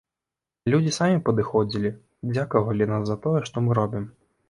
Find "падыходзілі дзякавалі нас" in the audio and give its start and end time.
1.27-3.03